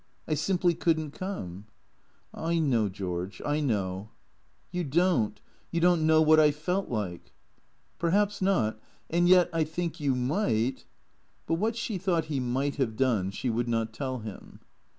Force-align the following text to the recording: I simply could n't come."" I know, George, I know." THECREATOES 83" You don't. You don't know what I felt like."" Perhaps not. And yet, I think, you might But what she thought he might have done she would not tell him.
I 0.27 0.33
simply 0.33 0.73
could 0.73 0.99
n't 0.99 1.13
come."" 1.13 1.65
I 2.49 2.57
know, 2.57 2.89
George, 2.89 3.39
I 3.45 3.59
know." 3.59 4.09
THECREATOES 4.71 4.79
83" 4.79 4.79
You 4.79 4.83
don't. 4.89 5.41
You 5.69 5.79
don't 5.79 6.07
know 6.07 6.23
what 6.23 6.39
I 6.39 6.49
felt 6.49 6.89
like."" 6.89 7.31
Perhaps 7.99 8.41
not. 8.41 8.79
And 9.11 9.29
yet, 9.29 9.47
I 9.53 9.63
think, 9.63 9.99
you 9.99 10.15
might 10.15 10.85
But 11.45 11.59
what 11.59 11.75
she 11.75 11.99
thought 11.99 12.25
he 12.33 12.39
might 12.39 12.77
have 12.77 12.95
done 12.95 13.29
she 13.29 13.51
would 13.51 13.67
not 13.69 13.93
tell 13.93 14.17
him. 14.21 14.61